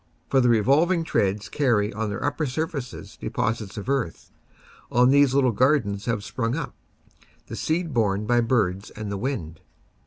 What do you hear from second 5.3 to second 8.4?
little gar dens have sprung up, the seed borne